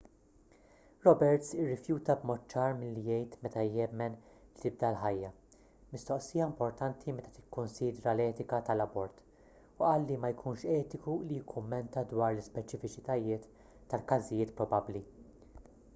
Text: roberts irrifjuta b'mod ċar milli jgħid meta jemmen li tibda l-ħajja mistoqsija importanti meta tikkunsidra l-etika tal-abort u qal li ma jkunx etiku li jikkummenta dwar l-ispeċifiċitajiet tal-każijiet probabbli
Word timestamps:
roberts 1.07 1.49
irrifjuta 1.63 2.13
b'mod 2.21 2.45
ċar 2.53 2.71
milli 2.77 3.01
jgħid 3.01 3.35
meta 3.47 3.65
jemmen 3.73 4.15
li 4.29 4.63
tibda 4.63 4.87
l-ħajja 4.93 5.29
mistoqsija 5.91 6.47
importanti 6.53 7.15
meta 7.19 7.33
tikkunsidra 7.35 8.13
l-etika 8.17 8.61
tal-abort 8.71 9.19
u 9.29 9.29
qal 9.85 10.07
li 10.13 10.17
ma 10.25 10.33
jkunx 10.35 10.67
etiku 10.77 11.17
li 11.27 11.39
jikkummenta 11.41 12.07
dwar 12.15 12.31
l-ispeċifiċitajiet 12.39 13.45
tal-każijiet 13.93 14.55
probabbli 14.63 15.03